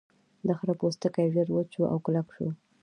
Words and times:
د 0.47 0.49
خرۀ 0.57 0.73
پوستکی 0.79 1.27
ژر 1.33 1.47
وچ 1.51 1.69
شو 1.73 1.83
او 1.91 1.97
کلک 2.05 2.27
شو. 2.35 2.47